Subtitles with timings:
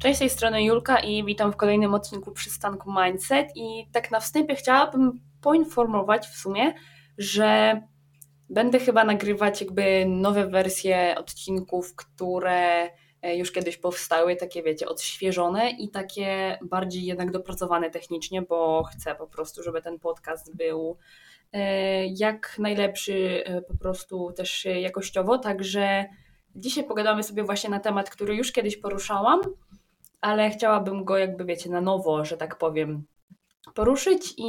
[0.00, 3.48] Cześć, z tej strony Julka i witam w kolejnym odcinku przystanku Mindset.
[3.54, 6.74] I tak na wstępie chciałabym poinformować w sumie,
[7.18, 7.80] że
[8.48, 12.90] będę chyba nagrywać jakby nowe wersje odcinków, które
[13.22, 19.14] e, już kiedyś powstały, takie wiecie, odświeżone i takie bardziej jednak dopracowane technicznie, bo chcę
[19.14, 20.96] po prostu, żeby ten podcast był
[21.52, 26.04] e, jak najlepszy e, po prostu też jakościowo, także
[26.54, 29.40] dzisiaj pogadamy sobie właśnie na temat, który już kiedyś poruszałam,
[30.20, 33.06] ale chciałabym go jakby, wiecie, na nowo, że tak powiem,
[33.74, 34.44] poruszyć i,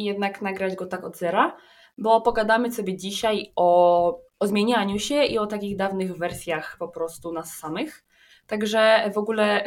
[0.00, 1.56] i jednak nagrać go tak od zera,
[1.98, 7.32] bo pogadamy sobie dzisiaj o, o zmienianiu się i o takich dawnych wersjach po prostu
[7.32, 8.04] nas samych.
[8.46, 9.64] Także w ogóle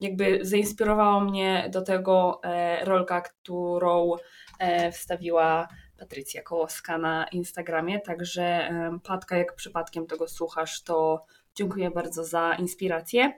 [0.00, 4.12] jakby zainspirowała mnie do tego e, rolka, którą
[4.58, 8.70] e, wstawiła Patrycja Kołoska na Instagramie, także
[9.04, 13.32] Patka, jak przypadkiem tego słuchasz, to dziękuję bardzo za inspirację.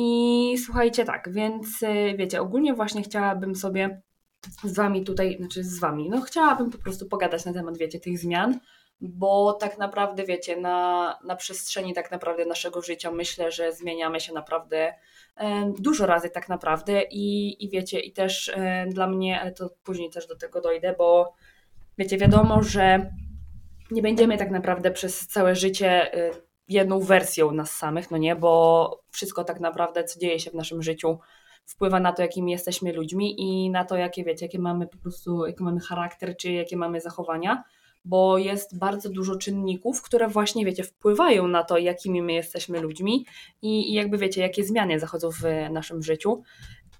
[0.00, 4.02] I słuchajcie, tak, więc y, wiecie, ogólnie właśnie chciałabym sobie
[4.64, 8.18] z Wami tutaj, znaczy z Wami, no chciałabym po prostu pogadać na temat, wiecie, tych
[8.18, 8.60] zmian,
[9.00, 14.32] bo tak naprawdę, wiecie, na, na przestrzeni tak naprawdę naszego życia myślę, że zmieniamy się
[14.32, 14.94] naprawdę
[15.36, 19.70] e, dużo razy tak naprawdę i, i wiecie, i też e, dla mnie, ale to
[19.84, 21.34] później też do tego dojdę, bo
[21.98, 23.12] wiecie, wiadomo, że
[23.90, 29.02] nie będziemy tak naprawdę przez całe życie e, jedną wersją nas samych, no nie, bo
[29.10, 31.18] wszystko tak naprawdę, co dzieje się w naszym życiu,
[31.64, 35.46] wpływa na to, jakimi jesteśmy ludźmi i na to, jakie wiecie, jakie mamy po prostu,
[35.46, 37.64] jaki mamy charakter, czy jakie mamy zachowania,
[38.04, 43.26] bo jest bardzo dużo czynników, które właśnie, wiecie, wpływają na to, jakimi my jesteśmy ludźmi
[43.62, 46.42] i, i jakby, wiecie, jakie zmiany zachodzą w naszym życiu.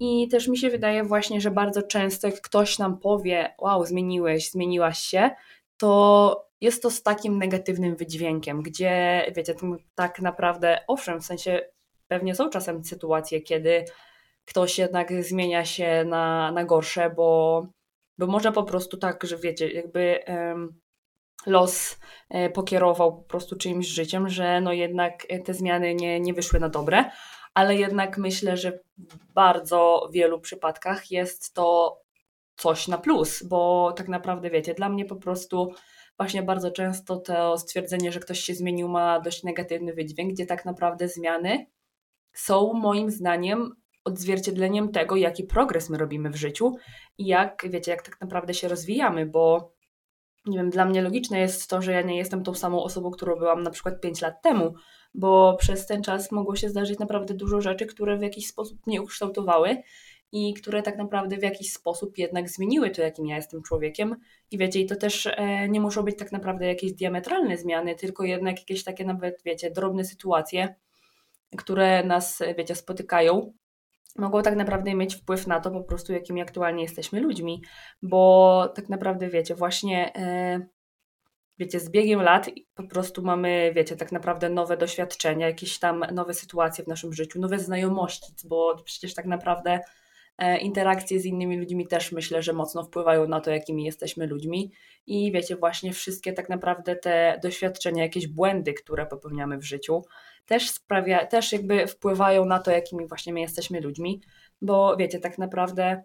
[0.00, 4.50] I też mi się wydaje właśnie, że bardzo często jak ktoś nam powie, wow, zmieniłeś,
[4.50, 5.30] zmieniłaś się,
[5.76, 9.54] to jest to z takim negatywnym wydźwiękiem, gdzie wiecie,
[9.94, 11.60] tak naprawdę, owszem, w sensie
[12.08, 13.84] pewnie są czasem sytuacje, kiedy
[14.44, 17.66] ktoś jednak zmienia się na, na gorsze, bo,
[18.18, 20.80] bo może po prostu tak, że wiecie, jakby um,
[21.46, 21.98] los
[22.30, 26.68] e, pokierował po prostu czyimś życiem, że no jednak te zmiany nie, nie wyszły na
[26.68, 27.04] dobre,
[27.54, 31.98] ale jednak myślę, że w bardzo wielu przypadkach jest to
[32.58, 35.72] coś na plus, bo tak naprawdę wiecie, dla mnie po prostu
[36.16, 40.64] właśnie bardzo często to stwierdzenie, że ktoś się zmienił, ma dość negatywny wydźwięk, gdzie tak
[40.64, 41.66] naprawdę zmiany
[42.32, 43.72] są moim zdaniem
[44.04, 46.76] odzwierciedleniem tego, jaki progres my robimy w życiu
[47.18, 49.72] i jak, wiecie, jak tak naprawdę się rozwijamy, bo
[50.46, 53.36] nie wiem, dla mnie logiczne jest to, że ja nie jestem tą samą osobą, którą
[53.36, 54.74] byłam na przykład 5 lat temu,
[55.14, 59.02] bo przez ten czas mogło się zdarzyć naprawdę dużo rzeczy, które w jakiś sposób mnie
[59.02, 59.82] ukształtowały
[60.32, 64.16] i które tak naprawdę w jakiś sposób jednak zmieniły to, jakim ja jestem człowiekiem.
[64.50, 68.24] I wiecie, i to też e, nie muszą być tak naprawdę jakieś diametralne zmiany, tylko
[68.24, 70.74] jednak jakieś takie nawet, wiecie, drobne sytuacje,
[71.56, 73.52] które nas, wiecie, spotykają,
[74.16, 77.62] mogą tak naprawdę mieć wpływ na to po prostu, jakimi aktualnie jesteśmy ludźmi,
[78.02, 80.60] bo tak naprawdę, wiecie, właśnie e,
[81.58, 86.34] wiecie, z biegiem lat po prostu mamy, wiecie, tak naprawdę nowe doświadczenia, jakieś tam nowe
[86.34, 89.80] sytuacje w naszym życiu, nowe znajomości, bo przecież tak naprawdę E,
[90.60, 94.72] interakcje z innymi ludźmi też myślę, że mocno wpływają na to, jakimi jesteśmy ludźmi.
[95.06, 100.02] I wiecie, właśnie wszystkie tak naprawdę te doświadczenia, jakieś błędy, które popełniamy w życiu,
[100.46, 104.20] też sprawia, też jakby wpływają na to, jakimi właśnie my jesteśmy ludźmi,
[104.62, 106.02] bo wiecie, tak naprawdę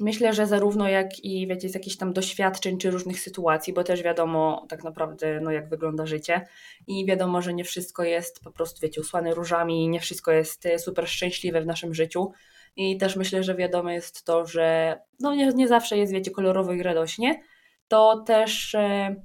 [0.00, 4.02] myślę, że zarówno jak i wiecie, z jakichś tam doświadczeń czy różnych sytuacji, bo też
[4.02, 6.46] wiadomo tak naprawdę, no jak wygląda życie.
[6.86, 10.78] I wiadomo, że nie wszystko jest po prostu, wiecie, usłane różami, nie wszystko jest e,
[10.78, 12.32] super szczęśliwe w naszym życiu,
[12.76, 16.72] i też myślę, że wiadome jest to, że no nie, nie zawsze jest, wiecie, kolorowo
[16.72, 17.42] i radośnie.
[17.88, 19.16] To też e,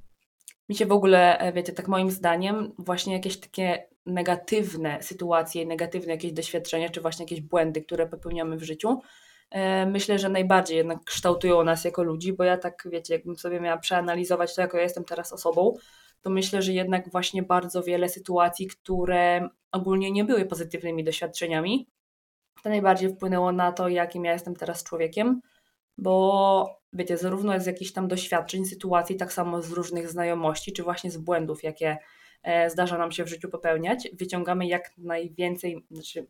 [0.69, 6.11] mi się w ogóle, e, wiecie, tak moim zdaniem, właśnie jakieś takie negatywne sytuacje, negatywne
[6.11, 9.01] jakieś doświadczenia, czy właśnie jakieś błędy, które popełniamy w życiu,
[9.51, 13.59] e, myślę, że najbardziej jednak kształtują nas jako ludzi, bo ja tak, wiecie, jakbym sobie
[13.59, 15.73] miała przeanalizować to, jako ja jestem teraz osobą,
[16.21, 21.87] to myślę, że jednak właśnie bardzo wiele sytuacji, które ogólnie nie były pozytywnymi doświadczeniami,
[22.63, 25.41] to najbardziej wpłynęło na to, jakim ja jestem teraz człowiekiem,
[25.97, 31.11] bo wiecie, zarówno z jakichś tam doświadczeń, sytuacji, tak samo z różnych znajomości, czy właśnie
[31.11, 31.97] z błędów, jakie
[32.43, 36.27] e, zdarza nam się w życiu popełniać, wyciągamy jak najwięcej, znaczy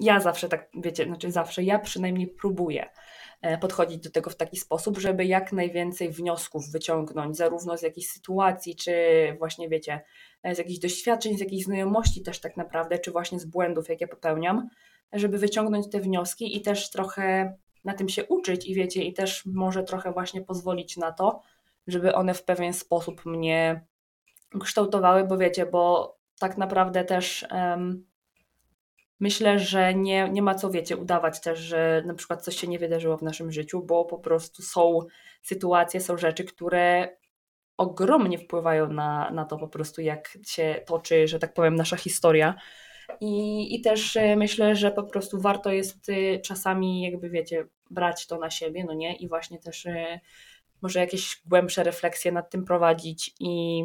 [0.00, 2.90] ja zawsze tak, wiecie, znaczy zawsze, ja przynajmniej próbuję
[3.42, 8.06] e, podchodzić do tego w taki sposób, żeby jak najwięcej wniosków wyciągnąć, zarówno z jakichś
[8.06, 8.92] sytuacji, czy
[9.38, 10.00] właśnie, wiecie,
[10.42, 14.08] e, z jakichś doświadczeń, z jakichś znajomości też tak naprawdę, czy właśnie z błędów, jakie
[14.08, 14.68] popełniam,
[15.14, 19.46] żeby wyciągnąć te wnioski i też trochę na tym się uczyć i wiecie, i też
[19.46, 21.40] może trochę właśnie pozwolić na to,
[21.86, 23.84] żeby one w pewien sposób mnie
[24.60, 28.06] kształtowały, bo wiecie, bo tak naprawdę też um,
[29.20, 32.78] myślę, że nie, nie ma co, wiecie, udawać też, że na przykład coś się nie
[32.78, 34.98] wydarzyło w naszym życiu, bo po prostu są
[35.42, 37.16] sytuacje, są rzeczy, które
[37.76, 42.54] ogromnie wpływają na, na to po prostu, jak się toczy, że tak powiem, nasza historia.
[43.20, 48.26] I, I też e, myślę, że po prostu warto jest e, czasami, jakby wiecie, brać
[48.26, 49.16] to na siebie, no nie?
[49.16, 50.20] I właśnie też e,
[50.82, 53.84] może jakieś głębsze refleksje nad tym prowadzić i,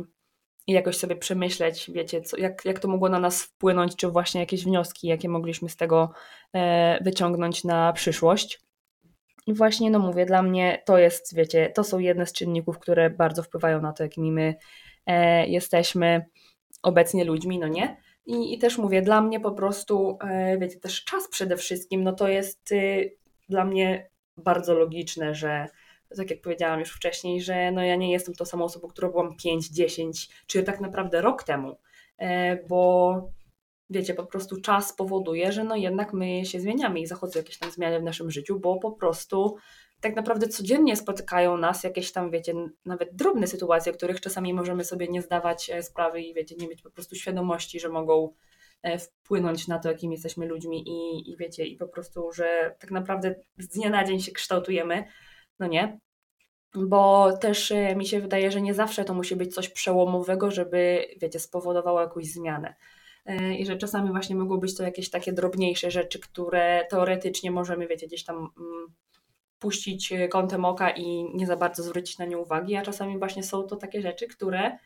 [0.68, 4.42] i jakoś sobie przemyśleć, wiecie, co, jak, jak to mogło na nas wpłynąć, czy właśnie
[4.42, 6.12] jakieś wnioski, jakie mogliśmy z tego
[7.02, 8.60] wyciągnąć na przyszłość.
[9.48, 13.10] I właśnie, no mówię, dla mnie to jest, wiecie, to są jedne z czynników, które
[13.10, 14.56] bardzo wpływają na to, jakimi my
[15.48, 16.26] jesteśmy
[16.84, 17.98] obecnie ludźmi, no nie?
[18.30, 22.14] I, I też mówię, dla mnie po prostu, e, wiecie, też czas przede wszystkim, no
[22.14, 23.18] to jest y,
[23.50, 25.68] dla mnie bardzo logiczne, że
[26.18, 29.38] tak jak powiedziałam już wcześniej, że no ja nie jestem tą samą osobą, którą byłam
[29.38, 31.78] 5, 10, czy tak naprawdę rok temu,
[32.18, 33.14] e, bo
[33.90, 37.72] wiecie, po prostu czas powoduje, że no jednak my się zmieniamy i zachodzą jakieś tam
[37.72, 39.58] zmiany w naszym życiu, bo po prostu
[40.02, 42.54] tak naprawdę codziennie spotykają nas jakieś tam, wiecie,
[42.86, 46.82] nawet drobne sytuacje, których czasami możemy sobie nie zdawać e, sprawy i wiecie, nie mieć
[46.82, 48.34] po prostu świadomości, że mogą
[48.82, 52.92] e, wpłynąć na to, jakim jesteśmy ludźmi i, i wiecie, i po prostu, że tak
[52.92, 55.04] naprawdę z dnia na dzień się kształtujemy,
[55.60, 56.00] no nie?
[56.76, 61.08] Bo też e, mi się wydaje, że nie zawsze to musi być coś przełomowego, żeby,
[61.22, 62.76] wiecie, spowodowało jakąś zmianę.
[63.60, 68.08] I że czasami właśnie mogą być to jakieś takie drobniejsze rzeczy, które teoretycznie możemy, wiecie,
[68.08, 68.88] gdzieś tam mm,
[69.60, 73.64] puścić kątem oka i nie za bardzo zwrócić na nie uwagi, a czasami właśnie są
[73.64, 74.78] to takie rzeczy, które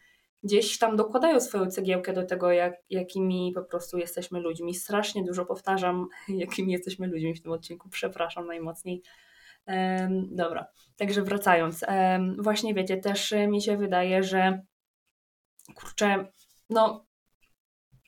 [0.44, 4.76] gdzieś tam dokładają swoją cegiełkę do tego, jak, jakimi po prostu jesteśmy ludźmi.
[4.76, 9.02] Strasznie dużo powtarzam, jakimi jesteśmy ludźmi w tym odcinku, przepraszam najmocniej.
[10.32, 10.68] Dobra,
[10.98, 11.86] także wracając.
[12.38, 14.62] Właśnie wiecie, też mi się wydaje, że
[15.76, 16.26] kurczę,
[16.70, 17.06] no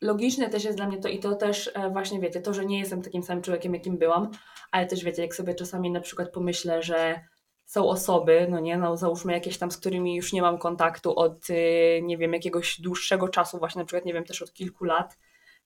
[0.01, 2.79] logiczne też jest dla mnie to i to też e, właśnie wiecie, to, że nie
[2.79, 4.31] jestem takim samym człowiekiem, jakim byłam,
[4.71, 7.19] ale też wiecie, jak sobie czasami na przykład pomyślę, że
[7.65, 11.49] są osoby, no nie, no załóżmy jakieś tam, z którymi już nie mam kontaktu od,
[11.49, 15.17] y, nie wiem, jakiegoś dłuższego czasu, właśnie na przykład, nie wiem, też od kilku lat,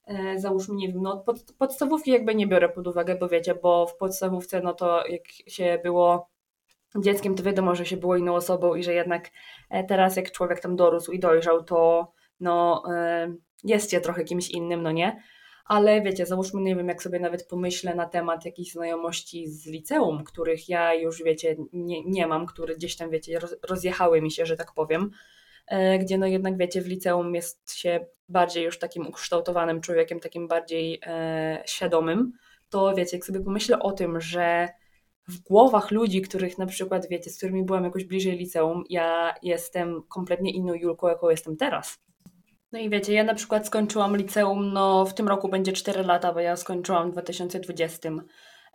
[0.06, 3.88] e, załóżmy, nie wiem, no pod, podstawówki jakby nie biorę pod uwagę, bo wiecie, bo
[3.88, 6.30] w podstawówce, no to jak się było
[6.98, 9.30] dzieckiem, to wiadomo, że się było inną osobą i że jednak
[9.70, 12.84] e, teraz jak człowiek tam dorósł i dojrzał, to no
[13.64, 15.24] jest je trochę kimś innym, no nie?
[15.66, 20.24] Ale wiecie, załóżmy, nie wiem, jak sobie nawet pomyślę na temat jakichś znajomości z liceum,
[20.24, 23.40] których ja już, wiecie, nie, nie mam, które gdzieś tam, wiecie,
[23.70, 25.12] rozjechały mi się, że tak powiem,
[25.68, 30.48] e, gdzie no jednak, wiecie, w liceum jest się bardziej już takim ukształtowanym człowiekiem, takim
[30.48, 32.32] bardziej e, świadomym,
[32.70, 34.70] to wiecie, jak sobie pomyślę o tym, że
[35.28, 40.04] w głowach ludzi, których na przykład, wiecie, z którymi byłam jakoś bliżej liceum, ja jestem
[40.04, 42.09] kompletnie inną Julką, jaką jestem teraz.
[42.72, 46.34] No i wiecie, ja na przykład skończyłam liceum, no w tym roku będzie 4 lata,
[46.34, 48.10] bo ja skończyłam w 2020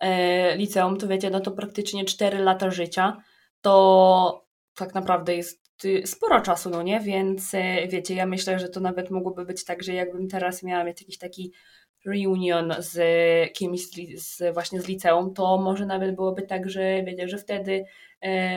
[0.01, 3.23] e, liceum, to wiecie, no to praktycznie 4 lata życia,
[3.61, 7.01] to tak naprawdę jest y, sporo czasu, no nie?
[7.01, 10.85] Więc e, wiecie, ja myślę, że to nawet mogłoby być tak, że jakbym teraz miała
[10.85, 11.53] mieć jakiś taki
[12.07, 12.99] reunion z
[13.53, 17.73] kimś z, z, właśnie z liceum, to może nawet byłoby tak, że wiecie, że wtedy
[17.73, 17.85] e,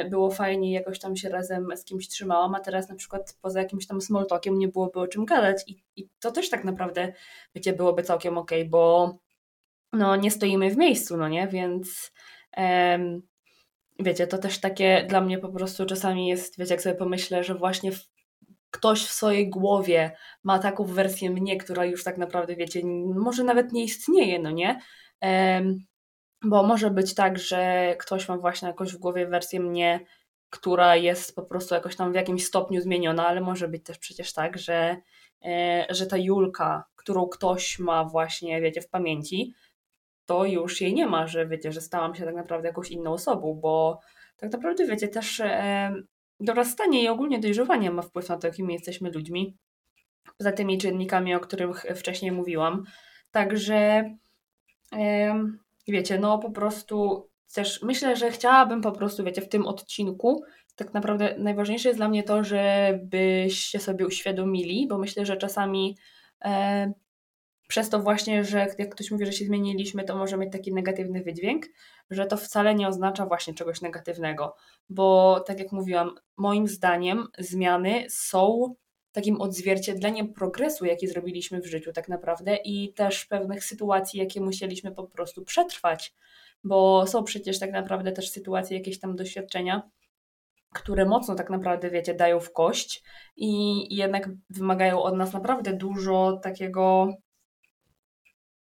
[0.10, 3.88] było fajnie, jakoś tam się razem z kimś trzymałam, a teraz na przykład poza jakimś
[3.88, 7.14] tam small talkiem nie byłoby o czym gadać i, i to też tak naprawdę,
[7.56, 9.16] wiecie, byłoby całkiem okej, okay, bo
[9.94, 12.12] no nie stoimy w miejscu, no nie, więc
[14.00, 17.56] wiecie, to też takie dla mnie po prostu czasami jest, wiecie, jak sobie pomyślę, że
[17.56, 18.08] właśnie w
[18.72, 20.12] ktoś w swojej głowie
[20.44, 22.82] ma taką wersję mnie, która już tak naprawdę, wiecie,
[23.16, 24.80] może nawet nie istnieje, no nie?
[26.50, 30.00] Bo może być tak, że ktoś ma właśnie jakoś w głowie wersję mnie,
[30.50, 34.34] która jest po prostu jakoś tam w jakimś stopniu zmieniona, ale może być też przecież
[34.34, 34.98] tak, że,
[35.46, 39.54] e, że ta Julka, którą ktoś ma właśnie, wiecie, w pamięci,
[40.26, 43.60] to już jej nie ma, że wiecie, że stałam się tak naprawdę jakąś inną osobą,
[43.62, 44.00] bo
[44.38, 45.42] tak naprawdę, wiecie, też
[46.40, 49.58] dorastanie i ogólnie dojrzewanie ma wpływ na to, jakimi jesteśmy ludźmi,
[50.38, 52.84] poza tymi czynnikami, o których wcześniej mówiłam.
[53.32, 54.10] Także
[55.92, 60.44] wiecie, no po prostu też myślę, że chciałabym po prostu, wiecie, w tym odcinku
[60.76, 65.98] tak naprawdę najważniejsze jest dla mnie to, żebyście sobie uświadomili, bo myślę, że czasami
[66.46, 66.94] e,
[67.68, 71.24] przez to właśnie, że jak ktoś mówi, że się zmieniliśmy, to może mieć taki negatywny
[71.24, 71.66] wydźwięk,
[72.10, 74.56] że to wcale nie oznacza właśnie czegoś negatywnego,
[74.90, 78.76] bo tak jak mówiłam, moim zdaniem zmiany są
[79.18, 84.92] takim odzwierciedleniem progresu, jaki zrobiliśmy w życiu tak naprawdę i też pewnych sytuacji, jakie musieliśmy
[84.92, 86.14] po prostu przetrwać,
[86.64, 89.90] bo są przecież tak naprawdę też sytuacje, jakieś tam doświadczenia,
[90.74, 93.04] które mocno tak naprawdę, wiecie, dają w kość
[93.36, 97.14] i jednak wymagają od nas naprawdę dużo takiego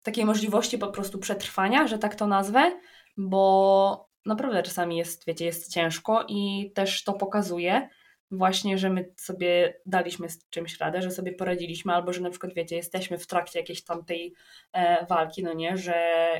[0.03, 2.81] takiej możliwości po prostu przetrwania, że tak to nazwę,
[3.17, 7.89] bo naprawdę czasami jest, wiecie, jest ciężko i też to pokazuje,
[8.35, 12.55] właśnie, że my sobie daliśmy z czymś radę, że sobie poradziliśmy, albo że na przykład,
[12.55, 14.35] wiecie, jesteśmy w trakcie jakiejś tamtej
[14.73, 15.95] e, walki, no nie, że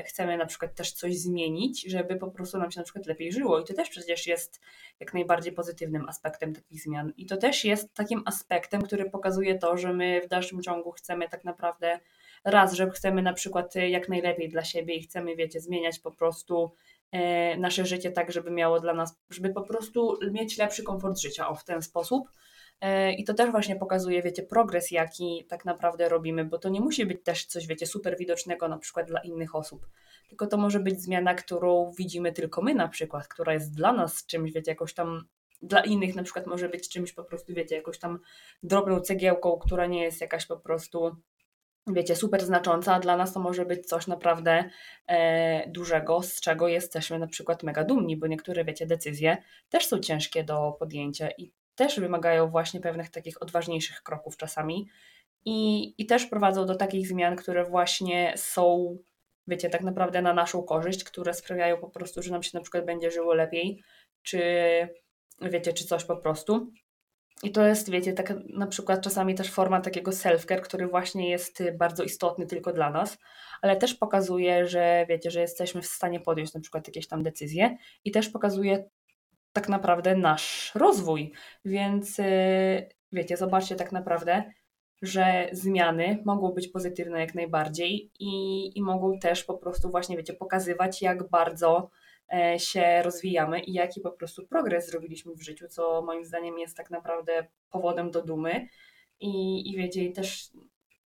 [0.07, 3.59] chcemy na przykład też coś zmienić, żeby po prostu nam się na przykład lepiej żyło.
[3.59, 4.61] I to też przecież jest
[4.99, 7.13] jak najbardziej pozytywnym aspektem takich zmian.
[7.17, 11.29] I to też jest takim aspektem, który pokazuje to, że my w dalszym ciągu chcemy
[11.29, 11.99] tak naprawdę
[12.45, 16.71] raz, że chcemy na przykład jak najlepiej dla siebie i chcemy, wiecie, zmieniać po prostu
[17.57, 21.55] nasze życie tak, żeby miało dla nas, żeby po prostu mieć lepszy komfort życia, o
[21.55, 22.29] w ten sposób.
[22.81, 26.81] E, I to też właśnie pokazuje, wiecie, progres, jaki tak naprawdę robimy, bo to nie
[26.81, 29.87] musi być też coś, wiecie, super widocznego na przykład dla innych osób,
[30.29, 34.25] tylko to może być zmiana, którą widzimy tylko my na przykład, która jest dla nas
[34.25, 35.25] czymś, wiecie, jakoś tam
[35.61, 38.19] dla innych na przykład może być czymś po prostu, wiecie, jakąś tam
[38.63, 41.15] drobną cegiełką, która nie jest jakaś po prostu
[41.87, 44.69] wiecie, super znacząca, dla nas to może być coś naprawdę
[45.07, 49.37] e, dużego, z czego jesteśmy na przykład mega dumni, bo niektóre, wiecie, decyzje
[49.69, 54.87] też są ciężkie do podjęcia i też wymagają właśnie pewnych takich odważniejszych kroków czasami
[55.45, 58.97] i, i też prowadzą do takich zmian, które właśnie są,
[59.47, 62.85] wiecie, tak naprawdę na naszą korzyść, które sprawiają po prostu, że nam się na przykład
[62.85, 63.83] będzie żyło lepiej,
[64.23, 64.39] czy
[65.41, 66.71] wiecie, czy coś po prostu.
[67.43, 71.63] I to jest, wiecie, tak na przykład czasami też forma takiego self-care, który właśnie jest
[71.73, 73.17] bardzo istotny tylko dla nas,
[73.61, 77.77] ale też pokazuje, że wiecie, że jesteśmy w stanie podjąć na przykład jakieś tam decyzje
[78.05, 78.89] i też pokazuje
[79.53, 81.33] tak naprawdę nasz rozwój.
[81.65, 82.25] Więc yy,
[83.11, 84.43] wiecie, zobaczcie tak naprawdę,
[85.01, 90.33] że zmiany mogą być pozytywne jak najbardziej i, i mogą też po prostu właśnie, wiecie,
[90.33, 91.89] pokazywać, jak bardzo
[92.57, 96.89] się rozwijamy i jaki po prostu progres zrobiliśmy w życiu, co moim zdaniem jest tak
[96.91, 98.67] naprawdę powodem do dumy.
[99.19, 100.49] I, i wiecie, też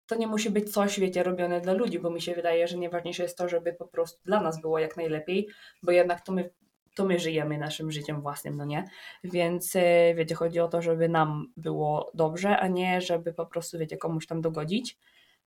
[0.06, 3.22] to nie musi być coś, wiecie, robione dla ludzi, bo mi się wydaje, że najważniejsze
[3.22, 5.48] jest to, żeby po prostu dla nas było jak najlepiej,
[5.82, 6.50] bo jednak to my,
[6.94, 8.84] to my żyjemy naszym życiem własnym, no nie?
[9.24, 13.78] Więc e, wiecie, chodzi o to, żeby nam było dobrze, a nie żeby po prostu,
[13.78, 14.98] wiecie, komuś tam dogodzić.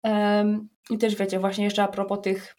[0.03, 2.57] Um, I też wiecie, właśnie jeszcze a propos tych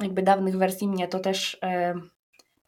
[0.00, 2.10] jakby dawnych wersji mnie, to też um,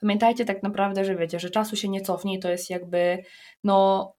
[0.01, 3.25] Pamiętajcie tak naprawdę, że wiecie, że czasu się nie cofnie i to jest jakby
[3.65, 4.13] no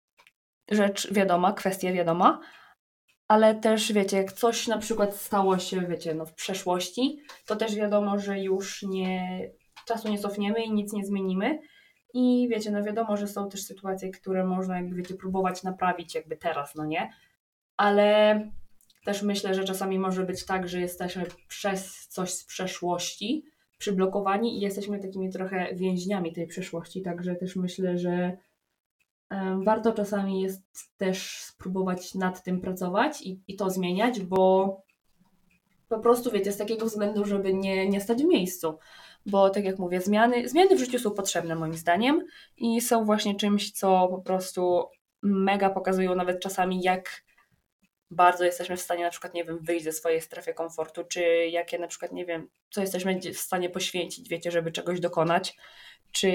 [0.71, 2.39] rzecz wiadoma, kwestia wiadoma,
[3.27, 7.75] ale też wiecie, jak coś na przykład stało się, wiecie, no w przeszłości, to też
[7.75, 9.41] wiadomo, że już nie,
[9.85, 11.59] czasu nie cofniemy i nic nie zmienimy.
[12.13, 16.37] I wiecie, no wiadomo, że są też sytuacje, które można jakby, wiecie, próbować naprawić jakby
[16.37, 17.09] teraz, no nie?
[17.77, 18.39] Ale
[19.05, 23.43] też myślę, że czasami może być tak, że jesteśmy przez coś z przeszłości,
[23.81, 28.37] przyblokowani i jesteśmy takimi trochę więźniami tej przeszłości, także też myślę, że
[29.63, 30.61] warto czasami jest
[30.97, 34.75] też spróbować nad tym pracować i, i to zmieniać, bo
[35.89, 38.77] po prostu wiecie, z takiego względu, żeby nie, nie stać w miejscu.
[39.25, 42.25] Bo tak jak mówię, zmiany, zmiany w życiu są potrzebne moim zdaniem
[42.57, 44.83] i są właśnie czymś, co po prostu
[45.21, 47.23] mega pokazują nawet czasami, jak
[48.11, 51.79] bardzo jesteśmy w stanie na przykład, nie wiem, wyjść ze swojej strefy komfortu, czy jakie
[51.79, 55.55] na przykład, nie wiem, co jesteśmy w stanie poświęcić, wiecie, żeby czegoś dokonać,
[56.11, 56.27] czy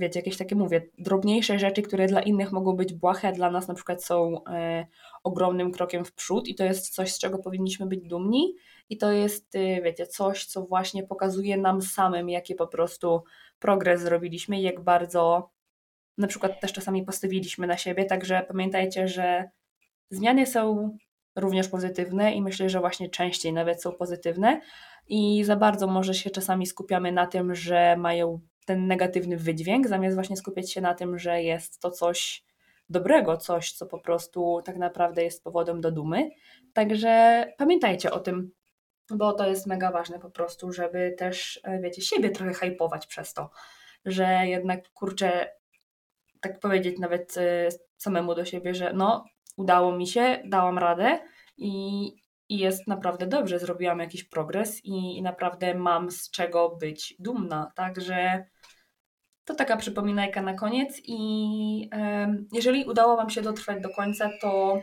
[0.00, 3.68] wiecie, jakieś takie, mówię, drobniejsze rzeczy, które dla innych mogą być błahe, a dla nas
[3.68, 4.86] na przykład są e,
[5.24, 8.54] ogromnym krokiem w przód i to jest coś, z czego powinniśmy być dumni
[8.88, 13.22] i to jest, e, wiecie, coś, co właśnie pokazuje nam samym, jaki po prostu
[13.58, 15.50] progres zrobiliśmy i jak bardzo
[16.18, 19.50] na przykład też czasami postawiliśmy na siebie, także pamiętajcie, że
[20.10, 20.96] zmiany są
[21.40, 24.60] również pozytywne i myślę, że właśnie częściej nawet są pozytywne
[25.08, 30.14] i za bardzo może się czasami skupiamy na tym, że mają ten negatywny wydźwięk, zamiast
[30.14, 32.44] właśnie skupiać się na tym, że jest to coś
[32.90, 36.30] dobrego, coś, co po prostu tak naprawdę jest powodem do dumy.
[36.72, 38.50] Także pamiętajcie o tym,
[39.10, 43.34] bo to jest mega ważne po prostu, żeby też, e, wiecie, siebie trochę hypować przez
[43.34, 43.50] to,
[44.04, 45.50] że jednak kurczę,
[46.40, 49.24] tak powiedzieć nawet e, samemu do siebie, że no,
[49.56, 51.18] udało mi się, dałam radę
[51.56, 52.06] i,
[52.48, 57.72] i jest naprawdę dobrze, zrobiłam jakiś progres i, i naprawdę mam z czego być dumna.
[57.74, 58.44] Także
[59.44, 64.80] to taka przypominajka na koniec i e, jeżeli udało Wam się dotrwać do końca, to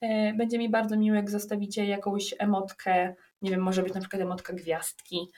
[0.00, 4.22] e, będzie mi bardzo miło, jak zostawicie jakąś emotkę, nie wiem, może być na przykład
[4.22, 5.28] emotka gwiazdki,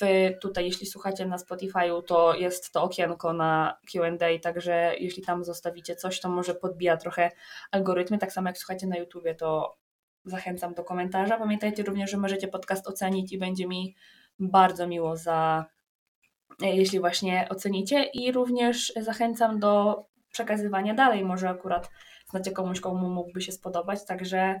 [0.00, 5.44] w, tutaj, jeśli słuchacie na Spotify'u, to jest to okienko na QA, także jeśli tam
[5.44, 7.30] zostawicie coś, to może podbija trochę
[7.70, 8.18] algorytmy.
[8.18, 9.76] Tak samo jak słuchacie na YouTubie, to
[10.24, 11.38] zachęcam do komentarza.
[11.38, 13.94] Pamiętajcie również, że możecie podcast ocenić i będzie mi
[14.38, 15.64] bardzo miło za
[16.60, 21.24] jeśli właśnie ocenicie i również zachęcam do przekazywania dalej.
[21.24, 21.90] Może akurat
[22.30, 24.60] znacie komuś, komu mógłby się spodobać, także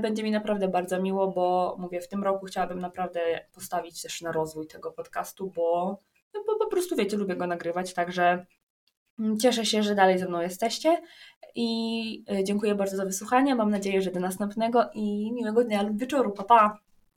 [0.00, 3.20] będzie mi naprawdę bardzo miło, bo mówię, w tym roku chciałabym naprawdę
[3.52, 5.98] postawić też na rozwój tego podcastu, bo,
[6.34, 8.46] no bo po prostu wiecie, lubię go nagrywać, także
[9.18, 11.02] mm, cieszę się, że dalej ze mną jesteście
[11.54, 13.54] i e, dziękuję bardzo za wysłuchanie.
[13.54, 16.32] Mam nadzieję, że do następnego i miłego dnia lub wieczoru.
[16.32, 16.78] Pa, pa!